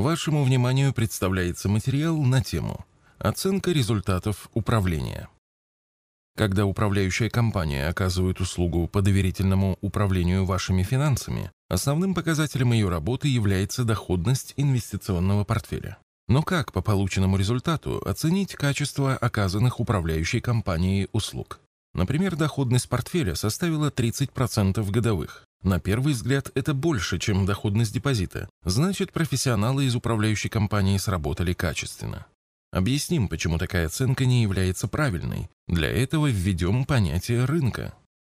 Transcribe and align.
Вашему 0.00 0.44
вниманию 0.44 0.94
представляется 0.94 1.68
материал 1.68 2.16
на 2.16 2.42
тему 2.42 2.86
«Оценка 3.18 3.70
результатов 3.70 4.48
управления». 4.54 5.28
Когда 6.38 6.64
управляющая 6.64 7.28
компания 7.28 7.86
оказывает 7.86 8.40
услугу 8.40 8.88
по 8.88 9.02
доверительному 9.02 9.76
управлению 9.82 10.46
вашими 10.46 10.84
финансами, 10.84 11.50
основным 11.68 12.14
показателем 12.14 12.72
ее 12.72 12.88
работы 12.88 13.28
является 13.28 13.84
доходность 13.84 14.54
инвестиционного 14.56 15.44
портфеля. 15.44 15.98
Но 16.28 16.42
как 16.42 16.72
по 16.72 16.80
полученному 16.80 17.36
результату 17.36 18.00
оценить 18.06 18.54
качество 18.54 19.14
оказанных 19.14 19.80
управляющей 19.80 20.40
компанией 20.40 21.10
услуг? 21.12 21.60
Например, 21.92 22.36
доходность 22.36 22.88
портфеля 22.88 23.34
составила 23.34 23.90
30% 23.90 24.82
годовых. 24.90 25.44
На 25.62 25.78
первый 25.78 26.14
взгляд 26.14 26.50
это 26.54 26.72
больше, 26.72 27.18
чем 27.18 27.44
доходность 27.44 27.92
депозита. 27.92 28.48
Значит, 28.64 29.12
профессионалы 29.12 29.84
из 29.84 29.94
управляющей 29.94 30.48
компании 30.48 30.96
сработали 30.96 31.52
качественно. 31.52 32.26
Объясним, 32.72 33.28
почему 33.28 33.58
такая 33.58 33.86
оценка 33.86 34.24
не 34.24 34.42
является 34.42 34.88
правильной. 34.88 35.50
Для 35.66 35.90
этого 35.90 36.28
введем 36.28 36.84
понятие 36.84 37.44
рынка. 37.44 37.94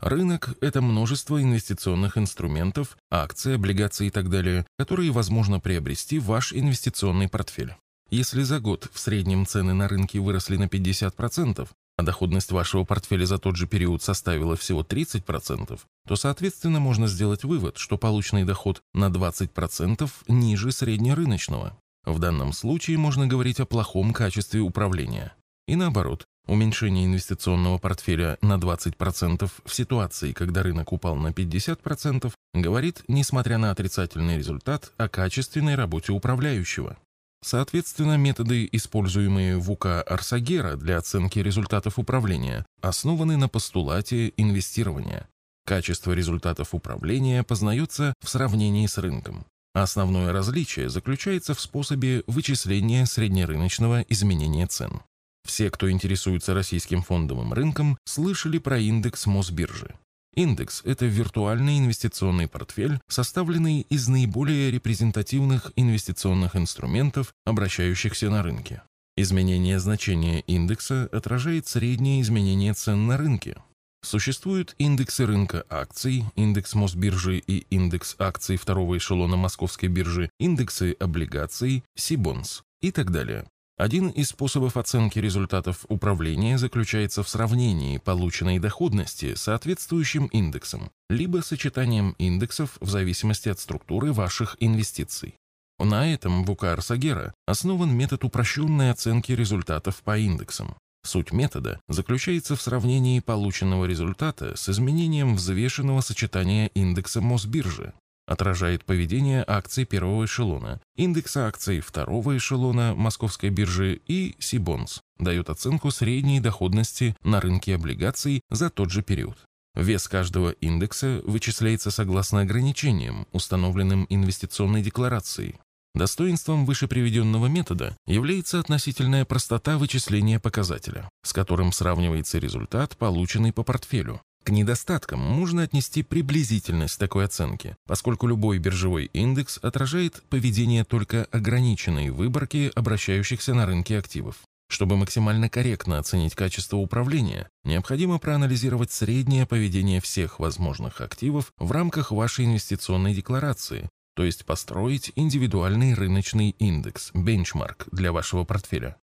Рынок– 0.00 0.54
это 0.60 0.82
множество 0.82 1.40
инвестиционных 1.40 2.18
инструментов, 2.18 2.98
акций, 3.10 3.54
облигаций 3.54 4.08
и 4.08 4.10
так 4.10 4.28
далее, 4.28 4.66
которые 4.78 5.10
возможно 5.10 5.58
приобрести 5.58 6.18
в 6.18 6.26
ваш 6.26 6.52
инвестиционный 6.52 7.28
портфель. 7.28 7.74
Если 8.10 8.42
за 8.42 8.60
год 8.60 8.90
в 8.92 8.98
среднем 8.98 9.46
цены 9.46 9.72
на 9.72 9.88
рынке 9.88 10.20
выросли 10.20 10.56
на 10.56 10.64
50%, 10.64 11.66
а 11.96 12.02
доходность 12.02 12.52
вашего 12.52 12.84
портфеля 12.84 13.24
за 13.24 13.38
тот 13.38 13.56
же 13.56 13.66
период 13.66 14.02
составила 14.02 14.56
всего 14.56 14.82
30%, 14.82 15.80
то, 16.06 16.16
соответственно, 16.16 16.78
можно 16.78 17.06
сделать 17.06 17.44
вывод, 17.44 17.78
что 17.78 17.96
полученный 17.96 18.44
доход 18.44 18.82
на 18.92 19.08
20% 19.08 20.08
ниже 20.28 20.72
среднерыночного. 20.72 21.76
В 22.04 22.18
данном 22.18 22.52
случае 22.52 22.98
можно 22.98 23.26
говорить 23.26 23.60
о 23.60 23.66
плохом 23.66 24.12
качестве 24.12 24.60
управления. 24.60 25.34
И 25.66 25.74
наоборот, 25.74 26.26
уменьшение 26.46 27.06
инвестиционного 27.06 27.78
портфеля 27.78 28.38
на 28.40 28.56
20% 28.58 29.50
в 29.64 29.74
ситуации, 29.74 30.32
когда 30.32 30.62
рынок 30.62 30.92
упал 30.92 31.16
на 31.16 31.28
50%, 31.28 32.32
говорит, 32.54 33.02
несмотря 33.08 33.58
на 33.58 33.72
отрицательный 33.72 34.38
результат, 34.38 34.92
о 34.96 35.08
качественной 35.08 35.74
работе 35.74 36.12
управляющего. 36.12 36.96
Соответственно, 37.42 38.16
методы, 38.16 38.68
используемые 38.72 39.58
в 39.58 39.70
УК 39.70 40.02
Арсагера 40.02 40.76
для 40.76 40.98
оценки 40.98 41.38
результатов 41.38 41.98
управления, 41.98 42.66
основаны 42.80 43.36
на 43.36 43.48
постулате 43.48 44.32
инвестирования. 44.36 45.28
Качество 45.64 46.12
результатов 46.12 46.74
управления 46.74 47.42
познается 47.42 48.14
в 48.22 48.28
сравнении 48.28 48.86
с 48.86 48.98
рынком. 48.98 49.46
Основное 49.74 50.32
различие 50.32 50.88
заключается 50.88 51.54
в 51.54 51.60
способе 51.60 52.22
вычисления 52.26 53.04
среднерыночного 53.04 54.02
изменения 54.08 54.66
цен. 54.66 55.02
Все, 55.46 55.70
кто 55.70 55.90
интересуется 55.90 56.54
российским 56.54 57.02
фондовым 57.02 57.52
рынком, 57.52 57.98
слышали 58.04 58.58
про 58.58 58.78
индекс 58.78 59.26
Мосбиржи. 59.26 59.94
Индекс– 60.36 60.82
это 60.84 61.06
виртуальный 61.06 61.78
инвестиционный 61.78 62.46
портфель, 62.46 63.00
составленный 63.08 63.86
из 63.88 64.06
наиболее 64.06 64.70
репрезентативных 64.70 65.72
инвестиционных 65.76 66.56
инструментов, 66.56 67.32
обращающихся 67.46 68.28
на 68.28 68.42
рынке. 68.42 68.82
Изменение 69.16 69.80
значения 69.80 70.40
индекса 70.40 71.08
отражает 71.10 71.66
среднее 71.66 72.20
изменение 72.20 72.74
цен 72.74 73.06
на 73.06 73.16
рынке. 73.16 73.56
Существуют 74.02 74.74
индексы 74.76 75.24
рынка 75.24 75.64
акций, 75.70 76.24
индекс 76.34 76.74
Мосбиржи 76.74 77.38
и 77.38 77.66
индекс 77.70 78.14
акций 78.18 78.58
второго 78.58 78.98
эшелона 78.98 79.36
Московской 79.36 79.88
биржи, 79.88 80.28
индексы 80.38 80.94
облигаций, 81.00 81.82
Сибонс 81.96 82.62
и 82.82 82.92
так 82.92 83.10
далее. 83.10 83.48
Один 83.76 84.08
из 84.08 84.30
способов 84.30 84.78
оценки 84.78 85.18
результатов 85.18 85.84
управления 85.88 86.56
заключается 86.56 87.22
в 87.22 87.28
сравнении 87.28 87.98
полученной 87.98 88.58
доходности 88.58 89.34
с 89.34 89.42
соответствующим 89.42 90.26
индексом, 90.26 90.90
либо 91.10 91.42
сочетанием 91.42 92.14
индексов 92.18 92.78
в 92.80 92.88
зависимости 92.88 93.50
от 93.50 93.60
структуры 93.60 94.14
ваших 94.14 94.56
инвестиций. 94.60 95.34
На 95.78 96.10
этом 96.10 96.44
в 96.44 96.50
УК 96.50 96.64
Арсагера 96.64 97.34
основан 97.44 97.94
метод 97.94 98.24
упрощенной 98.24 98.90
оценки 98.90 99.32
результатов 99.32 100.02
по 100.02 100.16
индексам. 100.16 100.74
Суть 101.04 101.32
метода 101.32 101.78
заключается 101.86 102.56
в 102.56 102.62
сравнении 102.62 103.20
полученного 103.20 103.84
результата 103.84 104.56
с 104.56 104.70
изменением 104.70 105.36
взвешенного 105.36 106.00
сочетания 106.00 106.68
индекса 106.68 107.20
Мосбиржи 107.20 107.92
отражает 108.26 108.84
поведение 108.84 109.44
акций 109.46 109.84
первого 109.84 110.24
эшелона, 110.24 110.80
индекса 110.96 111.46
акций 111.46 111.80
второго 111.80 112.36
эшелона 112.36 112.94
Московской 112.94 113.50
биржи 113.50 114.00
и 114.06 114.34
Сибонс, 114.38 115.00
дает 115.18 115.48
оценку 115.48 115.90
средней 115.90 116.40
доходности 116.40 117.16
на 117.22 117.40
рынке 117.40 117.74
облигаций 117.74 118.42
за 118.50 118.70
тот 118.70 118.90
же 118.90 119.02
период. 119.02 119.38
Вес 119.74 120.08
каждого 120.08 120.50
индекса 120.50 121.20
вычисляется 121.24 121.90
согласно 121.90 122.40
ограничениям, 122.40 123.26
установленным 123.32 124.06
инвестиционной 124.08 124.82
декларацией. 124.82 125.56
Достоинством 125.94 126.66
выше 126.66 126.88
приведенного 126.88 127.46
метода 127.46 127.96
является 128.06 128.58
относительная 128.60 129.24
простота 129.24 129.78
вычисления 129.78 130.40
показателя, 130.40 131.08
с 131.22 131.32
которым 131.32 131.72
сравнивается 131.72 132.38
результат, 132.38 132.96
полученный 132.96 133.52
по 133.52 133.62
портфелю. 133.62 134.20
К 134.46 134.50
недостаткам 134.50 135.18
можно 135.18 135.64
отнести 135.64 136.04
приблизительность 136.04 137.00
такой 137.00 137.24
оценки, 137.24 137.76
поскольку 137.84 138.28
любой 138.28 138.58
биржевой 138.58 139.06
индекс 139.06 139.58
отражает 139.60 140.22
поведение 140.30 140.84
только 140.84 141.24
ограниченной 141.32 142.10
выборки 142.10 142.70
обращающихся 142.76 143.54
на 143.54 143.66
рынке 143.66 143.98
активов. 143.98 144.36
Чтобы 144.68 144.96
максимально 144.96 145.48
корректно 145.48 145.98
оценить 145.98 146.36
качество 146.36 146.76
управления, 146.76 147.48
необходимо 147.64 148.20
проанализировать 148.20 148.92
среднее 148.92 149.46
поведение 149.46 150.00
всех 150.00 150.38
возможных 150.38 151.00
активов 151.00 151.50
в 151.58 151.72
рамках 151.72 152.12
вашей 152.12 152.44
инвестиционной 152.44 153.14
декларации, 153.14 153.88
то 154.14 154.22
есть 154.22 154.44
построить 154.44 155.10
индивидуальный 155.16 155.92
рыночный 155.94 156.50
индекс, 156.60 157.10
бенчмарк 157.14 157.88
для 157.90 158.12
вашего 158.12 158.44
портфеля. 158.44 158.96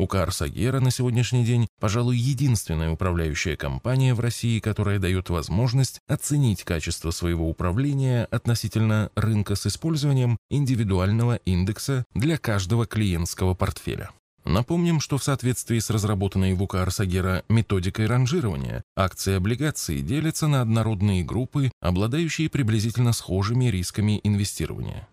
УК 0.00 0.30
Сагера 0.30 0.80
на 0.80 0.90
сегодняшний 0.90 1.44
день, 1.44 1.68
пожалуй, 1.78 2.16
единственная 2.16 2.90
управляющая 2.90 3.54
компания 3.54 4.14
в 4.14 4.20
России, 4.20 4.58
которая 4.58 4.98
дает 4.98 5.28
возможность 5.28 6.00
оценить 6.08 6.64
качество 6.64 7.10
своего 7.10 7.50
управления 7.50 8.24
относительно 8.30 9.10
рынка 9.14 9.56
с 9.56 9.66
использованием 9.66 10.38
индивидуального 10.48 11.36
индекса 11.44 12.06
для 12.14 12.38
каждого 12.38 12.86
клиентского 12.86 13.52
портфеля. 13.52 14.08
Напомним, 14.46 15.00
что 15.00 15.18
в 15.18 15.22
соответствии 15.22 15.78
с 15.78 15.90
разработанной 15.90 16.54
в 16.54 16.62
УК 16.62 16.76
Арсагера 16.76 17.44
методикой 17.50 18.06
ранжирования, 18.06 18.82
акции 18.96 19.32
и 19.32 19.36
облигации 19.36 20.00
делятся 20.00 20.46
на 20.46 20.62
однородные 20.62 21.22
группы, 21.24 21.70
обладающие 21.82 22.48
приблизительно 22.48 23.12
схожими 23.12 23.66
рисками 23.66 24.18
инвестирования. 24.24 25.06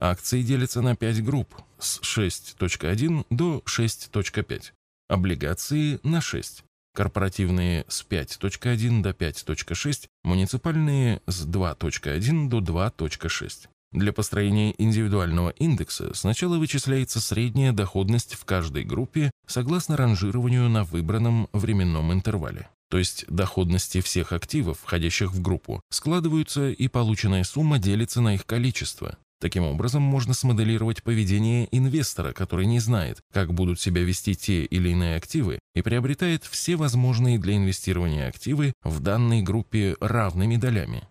Акции 0.00 0.40
делятся 0.40 0.80
на 0.80 0.96
5 0.96 1.22
групп 1.22 1.54
с 1.78 2.00
6.1 2.00 3.26
до 3.28 3.62
6.5, 3.66 4.72
облигации 5.08 6.00
на 6.02 6.22
6, 6.22 6.64
корпоративные 6.94 7.84
с 7.86 8.02
5.1 8.08 9.02
до 9.02 9.10
5.6, 9.10 10.06
муниципальные 10.24 11.20
с 11.26 11.46
2.1 11.46 12.48
до 12.48 12.60
2.6. 12.60 13.68
Для 13.92 14.12
построения 14.14 14.74
индивидуального 14.78 15.50
индекса 15.50 16.14
сначала 16.14 16.56
вычисляется 16.56 17.20
средняя 17.20 17.72
доходность 17.72 18.34
в 18.34 18.46
каждой 18.46 18.84
группе 18.84 19.30
согласно 19.46 19.98
ранжированию 19.98 20.70
на 20.70 20.84
выбранном 20.84 21.48
временном 21.52 22.10
интервале. 22.12 22.70
То 22.88 22.98
есть 22.98 23.26
доходности 23.28 24.00
всех 24.00 24.32
активов, 24.32 24.78
входящих 24.80 25.32
в 25.32 25.42
группу, 25.42 25.80
складываются 25.90 26.70
и 26.70 26.88
полученная 26.88 27.44
сумма 27.44 27.78
делится 27.78 28.20
на 28.20 28.34
их 28.34 28.46
количество. 28.46 29.18
Таким 29.40 29.64
образом, 29.64 30.02
можно 30.02 30.34
смоделировать 30.34 31.02
поведение 31.02 31.66
инвестора, 31.74 32.32
который 32.32 32.66
не 32.66 32.78
знает, 32.78 33.20
как 33.32 33.54
будут 33.54 33.80
себя 33.80 34.02
вести 34.02 34.34
те 34.34 34.64
или 34.64 34.90
иные 34.90 35.16
активы 35.16 35.58
и 35.74 35.80
приобретает 35.80 36.44
все 36.44 36.76
возможные 36.76 37.38
для 37.38 37.56
инвестирования 37.56 38.28
активы 38.28 38.74
в 38.82 39.00
данной 39.00 39.40
группе 39.40 39.96
равными 40.00 40.56
долями. 40.56 41.04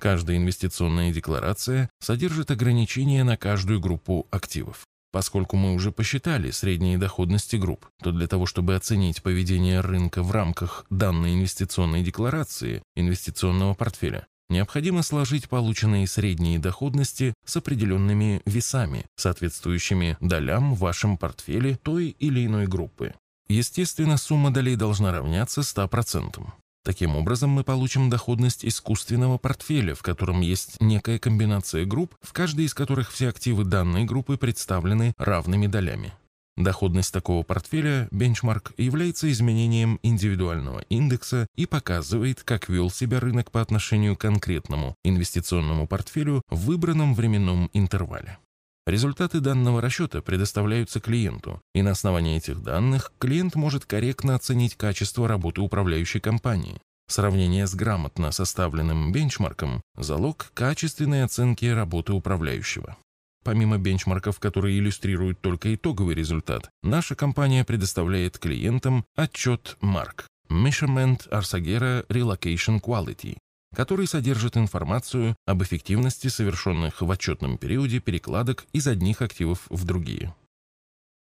Каждая 0.00 0.36
инвестиционная 0.36 1.12
декларация 1.12 1.88
содержит 2.00 2.50
ограничения 2.50 3.22
на 3.22 3.36
каждую 3.36 3.80
группу 3.80 4.26
активов. 4.30 4.84
Поскольку 5.12 5.56
мы 5.56 5.72
уже 5.72 5.92
посчитали 5.92 6.50
средние 6.50 6.98
доходности 6.98 7.56
групп, 7.56 7.86
то 8.02 8.10
для 8.10 8.26
того, 8.26 8.44
чтобы 8.46 8.74
оценить 8.74 9.22
поведение 9.22 9.80
рынка 9.80 10.22
в 10.22 10.32
рамках 10.32 10.84
данной 10.90 11.34
инвестиционной 11.34 12.02
декларации 12.02 12.82
инвестиционного 12.96 13.74
портфеля, 13.74 14.26
Необходимо 14.48 15.02
сложить 15.02 15.48
полученные 15.48 16.06
средние 16.06 16.58
доходности 16.58 17.34
с 17.44 17.56
определенными 17.56 18.42
весами, 18.46 19.06
соответствующими 19.16 20.16
долям 20.20 20.74
в 20.74 20.78
вашем 20.78 21.18
портфеле 21.18 21.76
той 21.76 22.10
или 22.10 22.46
иной 22.46 22.66
группы. 22.66 23.14
Естественно, 23.48 24.16
сумма 24.16 24.52
долей 24.52 24.76
должна 24.76 25.12
равняться 25.12 25.62
100%. 25.62 26.46
Таким 26.84 27.16
образом, 27.16 27.50
мы 27.50 27.64
получим 27.64 28.08
доходность 28.08 28.64
искусственного 28.64 29.38
портфеля, 29.38 29.96
в 29.96 30.02
котором 30.02 30.40
есть 30.40 30.80
некая 30.80 31.18
комбинация 31.18 31.84
групп, 31.84 32.14
в 32.22 32.32
каждой 32.32 32.66
из 32.66 32.74
которых 32.74 33.10
все 33.10 33.28
активы 33.28 33.64
данной 33.64 34.04
группы 34.04 34.36
представлены 34.36 35.12
равными 35.18 35.66
долями. 35.66 36.12
Доходность 36.56 37.12
такого 37.12 37.42
портфеля, 37.42 38.08
бенчмарк, 38.10 38.72
является 38.78 39.30
изменением 39.30 40.00
индивидуального 40.02 40.80
индекса 40.88 41.46
и 41.54 41.66
показывает, 41.66 42.42
как 42.44 42.70
вел 42.70 42.90
себя 42.90 43.20
рынок 43.20 43.50
по 43.50 43.60
отношению 43.60 44.16
к 44.16 44.22
конкретному 44.22 44.94
инвестиционному 45.04 45.86
портфелю 45.86 46.42
в 46.48 46.66
выбранном 46.66 47.14
временном 47.14 47.68
интервале. 47.74 48.38
Результаты 48.86 49.40
данного 49.40 49.82
расчета 49.82 50.22
предоставляются 50.22 51.00
клиенту, 51.00 51.60
и 51.74 51.82
на 51.82 51.90
основании 51.90 52.36
этих 52.36 52.62
данных 52.62 53.12
клиент 53.18 53.54
может 53.56 53.84
корректно 53.84 54.36
оценить 54.36 54.76
качество 54.76 55.28
работы 55.28 55.60
управляющей 55.60 56.20
компании. 56.20 56.80
Сравнение 57.08 57.66
с 57.66 57.74
грамотно 57.74 58.32
составленным 58.32 59.12
бенчмарком– 59.12 59.82
залог 59.96 60.52
качественной 60.54 61.24
оценки 61.24 61.66
работы 61.66 62.12
управляющего. 62.12 62.96
Помимо 63.46 63.78
бенчмарков, 63.78 64.40
которые 64.40 64.76
иллюстрируют 64.76 65.40
только 65.40 65.72
итоговый 65.72 66.16
результат, 66.16 66.68
наша 66.82 67.14
компания 67.14 67.64
предоставляет 67.64 68.40
клиентам 68.40 69.04
отчет 69.14 69.78
MARC– 69.80 70.24
Measurement 70.50 71.28
Arsagera 71.30 72.04
Relocation 72.08 72.80
Quality, 72.80 73.36
который 73.72 74.08
содержит 74.08 74.56
информацию 74.56 75.36
об 75.46 75.62
эффективности 75.62 76.26
совершенных 76.26 77.00
в 77.00 77.08
отчетном 77.08 77.56
периоде 77.56 78.00
перекладок 78.00 78.66
из 78.72 78.88
одних 78.88 79.22
активов 79.22 79.68
в 79.70 79.84
другие. 79.84 80.34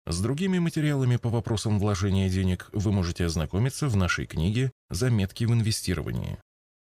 С 0.06 0.18
другими 0.18 0.58
материалами 0.58 1.16
по 1.16 1.28
вопросам 1.28 1.78
вложения 1.78 2.30
денег 2.30 2.70
вы 2.72 2.92
можете 2.92 3.26
ознакомиться 3.26 3.88
в 3.88 3.96
нашей 3.96 4.24
книге 4.24 4.72
«Заметки 4.88 5.44
в 5.44 5.52
инвестировании». 5.52 6.38